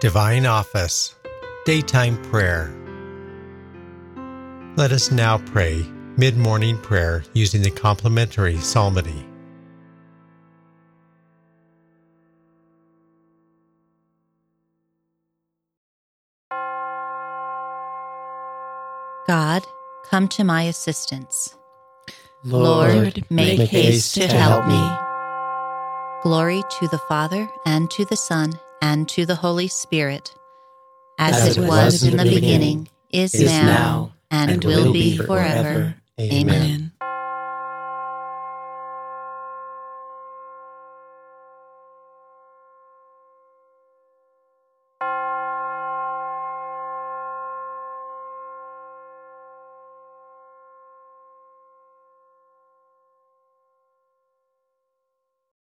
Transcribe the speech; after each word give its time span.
Divine 0.00 0.46
Office, 0.46 1.14
Daytime 1.66 2.16
Prayer. 2.22 2.74
Let 4.74 4.92
us 4.92 5.10
now 5.10 5.36
pray 5.36 5.84
mid 6.16 6.38
morning 6.38 6.78
prayer 6.78 7.22
using 7.34 7.60
the 7.60 7.70
complementary 7.70 8.56
psalmody. 8.56 9.26
God, 19.28 19.62
come 20.08 20.28
to 20.28 20.44
my 20.44 20.62
assistance. 20.62 21.54
Lord, 22.42 23.22
make, 23.28 23.58
make 23.58 23.68
haste 23.68 24.14
to 24.14 24.28
help 24.28 24.66
me. 24.66 24.80
Glory 26.22 26.62
to 26.78 26.88
the 26.88 27.00
Father, 27.06 27.50
and 27.66 27.90
to 27.90 28.06
the 28.06 28.16
Son, 28.16 28.58
and 28.82 29.08
to 29.10 29.26
the 29.26 29.34
Holy 29.34 29.68
Spirit, 29.68 30.34
as, 31.18 31.48
As 31.48 31.56
it 31.58 31.68
was 31.68 32.02
in 32.02 32.16
the 32.16 32.24
beginning, 32.24 32.88
is, 33.12 33.34
is 33.34 33.46
now, 33.50 33.66
now, 33.66 34.12
and, 34.30 34.50
and 34.52 34.64
will 34.64 34.86
will 34.86 34.92
be 34.92 35.18
be 35.18 35.18
forever. 35.18 35.62
forever. 35.62 35.94
Amen. 36.20 36.92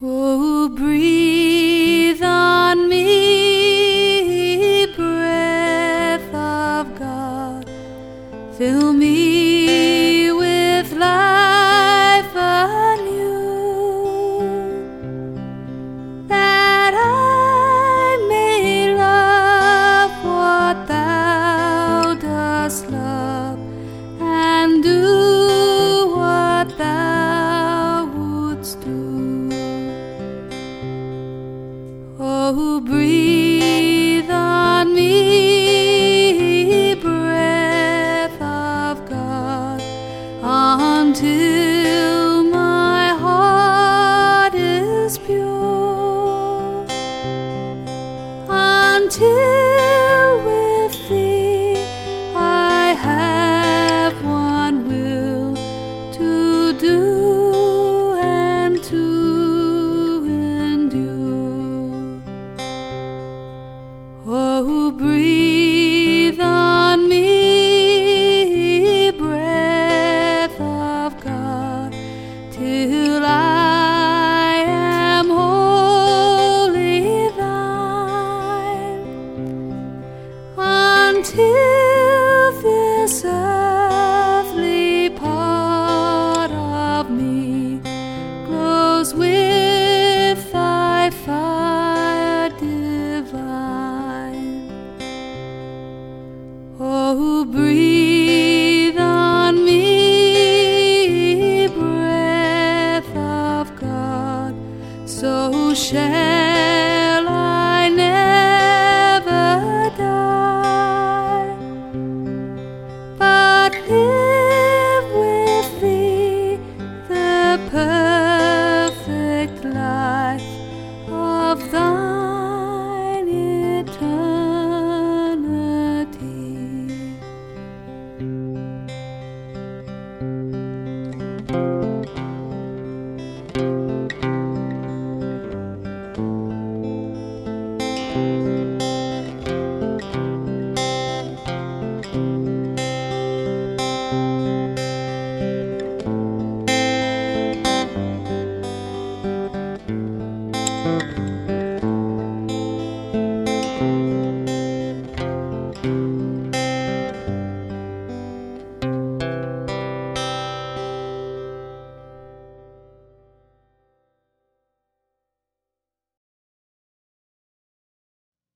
Amen. 0.00 0.47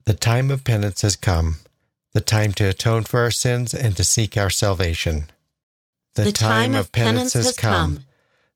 The 0.05 0.15
time 0.15 0.51
of 0.51 0.65
penance 0.65 1.03
has 1.03 1.15
come, 1.15 1.57
the 2.13 2.21
time 2.21 2.53
to 2.55 2.69
atone 2.69 3.05
for 3.05 3.21
our 3.21 3.31
sins 3.31 3.73
and 3.73 3.97
to 3.97 4.03
seek 4.03 4.37
our 4.37 4.51
salvation. 4.51 5.27
The 6.15 6.33
time 6.33 6.75
of 6.75 6.91
penance 6.91 7.35
has 7.35 7.57
come, 7.57 8.01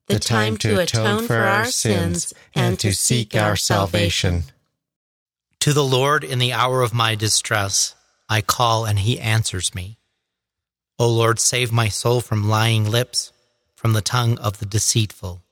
the 0.07 0.19
time 0.19 0.57
to 0.57 0.81
atone 0.81 1.25
for 1.25 1.37
our 1.37 1.65
sins 1.65 2.33
and 2.53 2.77
to 2.79 2.93
seek 2.93 3.33
our 3.33 3.55
salvation. 3.55 4.43
To 5.61 5.71
the 5.71 5.85
Lord 5.85 6.25
in 6.25 6.39
the 6.39 6.51
hour 6.51 6.81
of 6.81 6.93
my 6.93 7.15
distress, 7.15 7.95
I 8.27 8.41
call 8.41 8.85
and 8.85 8.99
he 8.99 9.17
answers 9.17 9.73
me. 9.73 9.99
O 10.99 11.07
Lord, 11.07 11.39
save 11.39 11.71
my 11.71 11.87
soul 11.87 12.19
from 12.19 12.49
lying 12.49 12.89
lips, 12.89 13.31
from 13.73 13.93
the 13.93 14.01
tongue 14.01 14.37
of 14.39 14.59
the 14.59 14.65
deceitful. 14.65 15.43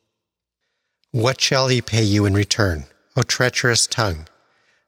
What 1.12 1.40
shall 1.40 1.70
he 1.70 1.82
pay 1.82 2.04
you 2.04 2.26
in 2.26 2.34
return, 2.34 2.86
O 3.16 3.22
treacherous 3.22 3.88
tongue? 3.88 4.28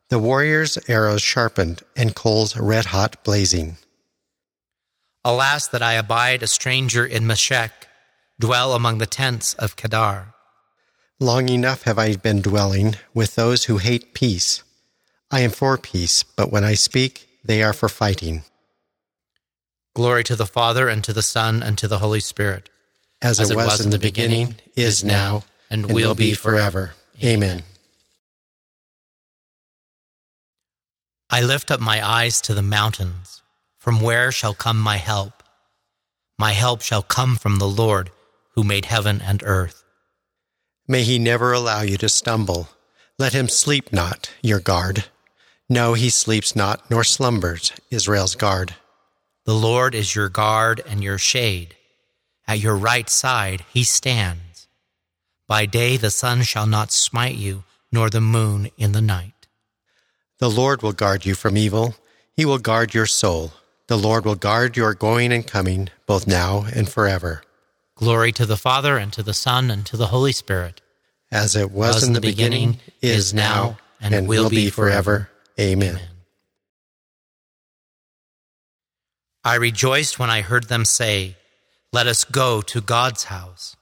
The 0.09 0.19
warrior's 0.19 0.78
arrows 0.88 1.22
sharpened 1.22 1.84
and 1.95 2.15
coals 2.15 2.56
red 2.56 2.86
hot 2.86 3.24
blazing. 3.25 3.77
Alas, 5.25 5.68
that 5.68 5.81
I 5.81 5.94
abide 5.94 6.42
a 6.42 6.48
stranger 6.48 7.06
in 7.06 7.27
Meshech, 7.27 7.88
dwell 8.39 8.74
among 8.74 9.00
the 9.00 9.06
tents 9.06 9.54
of 9.56 9.75
Kedar. 9.75 10.33
Long 11.19 11.50
enough 11.50 11.83
have 11.83 12.00
I 12.00 12.15
been 12.15 12.42
dwelling 12.42 12.95
with 13.13 13.36
those 13.36 13.65
who 13.65 13.80
hate 13.80 14.13
peace. 14.13 14.63
I 15.30 15.42
am 15.42 15.51
for 15.51 15.77
peace, 15.77 16.24
but 16.24 16.51
when 16.51 16.63
I 16.63 16.75
speak, 16.75 17.27
they 17.44 17.62
are 17.62 17.74
for 17.74 17.89
fighting. 17.89 18.44
Glory 19.94 20.24
to 20.24 20.36
the 20.36 20.45
Father, 20.45 20.88
and 20.88 21.04
to 21.04 21.12
the 21.12 21.24
Son, 21.24 21.62
and 21.62 21.77
to 21.80 21.88
the 21.88 21.98
Holy 21.98 22.19
Spirit, 22.21 22.69
As, 23.21 23.39
it 23.39 23.56
was, 23.56 23.83
in 23.83 23.89
the 23.89 24.00
beginning, 24.00 24.56
is 24.75 25.04
now, 25.04 25.44
and 25.69 25.92
will 25.92 26.15
be 26.15 26.33
forever. 26.33 26.94
Amen. 27.21 27.63
I 31.29 31.41
lift 31.41 31.71
up 31.71 31.81
my 31.81 32.06
eyes 32.06 32.39
to 32.41 32.53
the 32.53 32.62
mountains. 32.62 33.41
From 33.77 34.00
where 34.00 34.31
shall 34.31 34.53
come 34.53 34.79
my 34.79 34.97
help? 34.97 35.44
My 36.38 36.51
help 36.51 36.81
shall 36.81 37.01
come 37.01 37.35
from 37.35 37.59
the 37.59 37.68
Lord, 37.68 38.12
who 38.56 38.63
made 38.63 38.85
heaven 38.85 39.21
and 39.21 39.44
earth. 39.44 39.83
May 40.88 41.03
he 41.03 41.19
never 41.19 41.51
allow 41.51 41.81
you 41.81 41.97
to 41.97 42.07
stumble. 42.07 42.69
Let 43.19 43.33
him 43.33 43.50
sleep 43.50 43.91
not, 43.91 44.31
your 44.41 44.59
guard. 44.59 45.06
No, 45.69 45.95
he 45.95 46.09
sleeps 46.09 46.56
not, 46.56 46.89
nor 46.89 47.03
slumbers, 47.03 47.73
Israel's 47.91 48.35
guard. 48.35 48.75
The 49.45 49.56
Lord 49.56 49.95
is 49.95 50.15
your 50.15 50.30
guard 50.30 50.81
and 50.88 51.03
your 51.03 51.18
shade. 51.18 51.75
At 52.47 52.59
your 52.59 52.77
right 52.77 53.09
side 53.09 53.65
he 53.73 53.83
stands. 53.83 54.68
By 55.47 55.65
day 55.65 55.97
the 55.97 56.12
sun 56.12 56.44
shall 56.44 56.68
not 56.68 56.91
smite 56.91 57.35
you, 57.35 57.63
nor 57.91 58.09
the 58.09 58.21
moon 58.21 58.69
in 58.77 58.94
the 58.94 59.01
night. 59.01 59.37
The 60.39 60.50
Lord 60.50 60.84
will 60.84 60.94
guard 60.94 61.25
you 61.25 61.34
from 61.34 61.57
evil. 61.57 61.95
He 62.36 62.45
will 62.45 62.60
guard 62.60 62.94
your 62.94 63.07
soul. 63.07 63.54
The 63.88 63.98
Lord 63.98 64.24
will 64.24 64.36
guard 64.36 64.78
your 64.78 64.94
going 64.94 65.31
and 65.31 65.48
coming, 65.48 65.89
both 66.06 66.28
now 66.28 66.66
and 66.75 66.88
forever. 66.88 67.42
Glory 67.95 68.31
to 68.34 68.45
the 68.45 68.57
Father, 68.57 68.98
and 68.98 69.12
to 69.13 69.24
the 69.24 69.34
Son, 69.34 69.72
and 69.72 69.84
to 69.88 69.98
the 69.98 70.07
Holy 70.07 70.31
Spirit. 70.31 70.81
As 71.31 71.56
it 71.56 71.72
was, 71.72 71.95
was 71.95 72.04
in 72.04 72.13
the 72.13 72.22
beginning, 72.22 72.74
beginning, 72.74 72.92
is 73.01 73.34
now, 73.34 73.78
and, 74.00 74.13
and 74.13 74.28
will 74.28 74.50
be 74.50 74.69
forever. 74.69 75.30
Amen. 75.60 75.95
Amen. 75.95 76.07
I 79.44 79.56
rejoiced 79.56 80.19
when 80.19 80.30
I 80.30 80.42
heard 80.42 80.66
them 80.66 80.86
say, 80.86 81.36
Let 81.92 82.06
us 82.06 82.25
go 82.25 82.62
to 82.62 82.81
God's 82.81 83.24
house. 83.24 83.75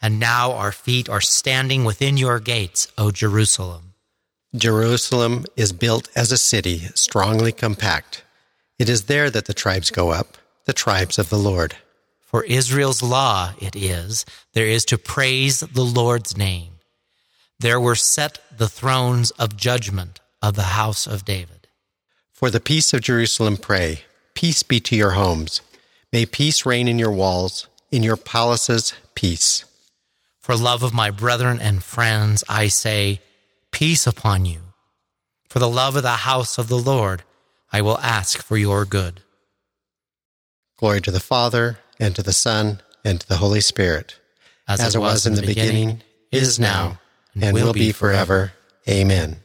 And 0.00 0.18
now 0.18 0.52
our 0.52 0.72
feet 0.72 1.10
are 1.10 1.20
standing 1.20 1.84
within 1.84 2.16
your 2.16 2.40
gates, 2.40 2.90
O 2.96 3.10
Jerusalem. 3.10 3.89
Jerusalem 4.56 5.44
is 5.54 5.72
built 5.72 6.08
as 6.16 6.32
a 6.32 6.38
city, 6.38 6.78
strongly 6.94 7.52
compact. 7.52 8.24
It 8.80 8.88
is 8.88 9.04
there 9.04 9.30
that 9.30 9.44
the 9.44 9.54
tribes 9.54 9.92
go 9.92 10.10
up, 10.10 10.38
the 10.64 10.72
tribes 10.72 11.20
of 11.20 11.30
the 11.30 11.38
Lord. 11.38 11.76
For 12.18 12.42
Israel's 12.44 13.00
law 13.00 13.52
it 13.60 13.76
is, 13.76 14.26
there 14.52 14.66
is 14.66 14.84
to 14.86 14.98
praise 14.98 15.60
the 15.60 15.84
Lord's 15.84 16.36
name. 16.36 16.72
There 17.60 17.80
were 17.80 17.94
set 17.94 18.40
the 18.56 18.68
thrones 18.68 19.30
of 19.32 19.56
judgment 19.56 20.18
of 20.42 20.56
the 20.56 20.74
house 20.74 21.06
of 21.06 21.24
David. 21.24 21.68
For 22.32 22.50
the 22.50 22.60
peace 22.60 22.92
of 22.92 23.02
Jerusalem 23.02 23.56
pray, 23.56 24.02
peace 24.34 24.64
be 24.64 24.80
to 24.80 24.96
your 24.96 25.12
homes. 25.12 25.60
May 26.12 26.26
peace 26.26 26.66
reign 26.66 26.88
in 26.88 26.98
your 26.98 27.12
walls, 27.12 27.68
in 27.92 28.02
your 28.02 28.16
palaces, 28.16 28.94
peace. 29.14 29.64
For 30.40 30.56
love 30.56 30.82
of 30.82 30.92
my 30.92 31.12
brethren 31.12 31.60
and 31.60 31.84
friends, 31.84 32.42
I 32.48 32.66
say, 32.66 33.20
peace 33.80 34.06
upon 34.06 34.44
you. 34.44 34.60
For 35.48 35.58
the 35.58 35.66
love 35.66 35.96
of 35.96 36.02
the 36.02 36.28
house 36.28 36.58
of 36.58 36.68
the 36.68 36.76
Lord, 36.76 37.22
I 37.72 37.80
will 37.80 37.96
ask 38.00 38.42
for 38.42 38.58
your 38.58 38.84
good. 38.84 39.22
Glory 40.76 41.00
to 41.00 41.10
the 41.10 41.18
Father, 41.18 41.78
and 41.98 42.14
to 42.14 42.22
the 42.22 42.34
Son, 42.34 42.82
and 43.06 43.22
to 43.22 43.26
the 43.26 43.38
Holy 43.38 43.62
Spirit, 43.62 44.20
as, 44.68 44.80
as 44.80 44.94
it 44.94 44.98
was, 44.98 45.12
was 45.12 45.26
in 45.26 45.34
the 45.34 45.40
beginning, 45.40 45.72
beginning 45.72 46.02
is 46.30 46.60
now, 46.60 47.00
and, 47.34 47.42
and 47.42 47.54
will 47.54 47.72
be 47.72 47.90
forever. 47.90 48.52
Amen. 48.86 49.38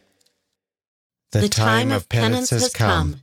The 1.32 1.48
time 1.48 1.94
of 1.94 2.10
penance 2.10 2.50
has 2.50 2.74
come, 2.74 3.22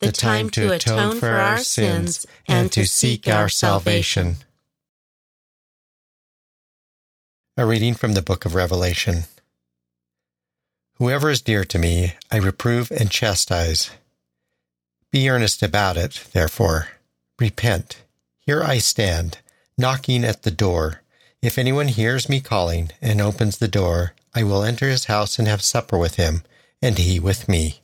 the 0.00 0.10
time 0.10 0.48
to 0.50 0.72
atone 0.72 1.20
for 1.20 1.32
our 1.32 1.58
sins 1.58 2.24
and 2.48 2.72
to 2.72 2.86
seek 2.86 3.28
our 3.28 3.50
salvation. 3.50 4.36
A 7.58 7.66
reading 7.66 7.92
from 7.92 8.14
the 8.14 8.22
book 8.22 8.46
of 8.46 8.54
Revelation. 8.54 9.24
Whoever 10.98 11.28
is 11.28 11.42
dear 11.42 11.62
to 11.64 11.78
me, 11.78 12.14
I 12.30 12.38
reprove 12.38 12.90
and 12.90 13.10
chastise. 13.10 13.90
Be 15.12 15.28
earnest 15.28 15.62
about 15.62 15.98
it, 15.98 16.24
therefore. 16.32 16.88
Repent. 17.38 18.02
Here 18.40 18.62
I 18.62 18.78
stand, 18.78 19.38
knocking 19.76 20.24
at 20.24 20.42
the 20.42 20.50
door. 20.50 21.02
If 21.42 21.58
anyone 21.58 21.88
hears 21.88 22.30
me 22.30 22.40
calling 22.40 22.92
and 23.02 23.20
opens 23.20 23.58
the 23.58 23.68
door, 23.68 24.14
I 24.34 24.42
will 24.42 24.62
enter 24.64 24.88
his 24.88 25.04
house 25.04 25.38
and 25.38 25.46
have 25.46 25.62
supper 25.62 25.98
with 25.98 26.14
him, 26.14 26.44
and 26.80 26.96
he 26.96 27.20
with 27.20 27.46
me. 27.46 27.82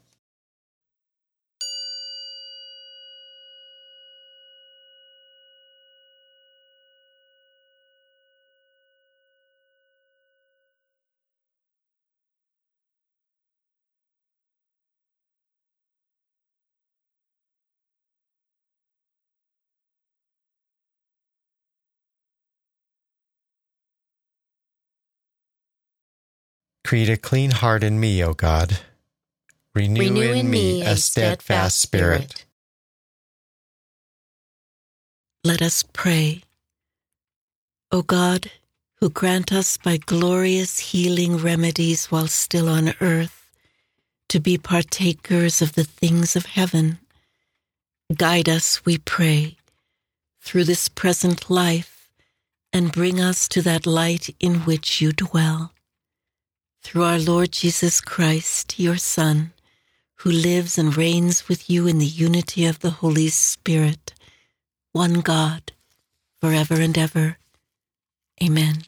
Create 26.84 27.08
a 27.08 27.16
clean 27.16 27.50
heart 27.50 27.82
in 27.82 27.98
me, 28.00 28.22
O 28.22 28.34
God. 28.34 28.78
Renew, 29.74 30.00
Renew 30.00 30.32
in, 30.32 30.38
in 30.38 30.50
me 30.50 30.82
a 30.82 30.96
steadfast 30.96 31.80
spirit. 31.80 32.44
Let 35.44 35.62
us 35.62 35.82
pray. 35.82 36.42
O 37.90 38.02
God, 38.02 38.50
who 38.96 39.10
grant 39.10 39.52
us 39.52 39.76
by 39.76 39.96
glorious 39.96 40.78
healing 40.78 41.38
remedies 41.38 42.06
while 42.06 42.28
still 42.28 42.68
on 42.68 42.94
earth 43.00 43.50
to 44.28 44.40
be 44.40 44.58
partakers 44.58 45.60
of 45.60 45.74
the 45.74 45.84
things 45.84 46.36
of 46.36 46.46
heaven, 46.46 46.98
guide 48.14 48.48
us, 48.48 48.84
we 48.84 48.98
pray, 48.98 49.56
through 50.40 50.64
this 50.64 50.88
present 50.88 51.50
life 51.50 52.08
and 52.72 52.92
bring 52.92 53.20
us 53.20 53.48
to 53.48 53.62
that 53.62 53.86
light 53.86 54.34
in 54.40 54.60
which 54.60 55.00
you 55.00 55.12
dwell 55.12 55.71
through 56.82 57.04
our 57.04 57.18
Lord 57.18 57.52
Jesus 57.52 58.00
Christ, 58.00 58.78
your 58.78 58.96
Son, 58.96 59.52
who 60.16 60.30
lives 60.30 60.78
and 60.78 60.96
reigns 60.96 61.48
with 61.48 61.70
you 61.70 61.86
in 61.86 61.98
the 61.98 62.06
unity 62.06 62.66
of 62.66 62.80
the 62.80 62.90
Holy 62.90 63.28
Spirit, 63.28 64.12
one 64.92 65.20
God, 65.20 65.72
forever 66.40 66.74
and 66.74 66.96
ever. 66.98 67.38
Amen. 68.42 68.84